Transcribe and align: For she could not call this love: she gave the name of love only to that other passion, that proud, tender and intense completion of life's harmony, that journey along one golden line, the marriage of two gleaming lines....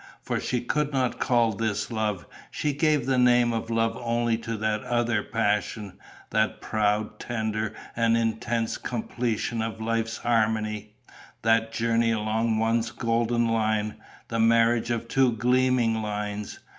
For 0.23 0.39
she 0.39 0.61
could 0.61 0.91
not 0.91 1.19
call 1.19 1.51
this 1.51 1.91
love: 1.91 2.25
she 2.49 2.73
gave 2.73 3.05
the 3.05 3.19
name 3.19 3.53
of 3.53 3.69
love 3.69 3.95
only 4.01 4.35
to 4.39 4.57
that 4.57 4.81
other 4.83 5.21
passion, 5.21 5.99
that 6.31 6.59
proud, 6.59 7.19
tender 7.19 7.75
and 7.95 8.17
intense 8.17 8.79
completion 8.79 9.61
of 9.61 9.79
life's 9.79 10.17
harmony, 10.17 10.95
that 11.43 11.71
journey 11.71 12.09
along 12.09 12.57
one 12.57 12.83
golden 12.97 13.47
line, 13.47 13.93
the 14.27 14.39
marriage 14.39 14.89
of 14.89 15.07
two 15.07 15.33
gleaming 15.33 16.01
lines.... 16.01 16.57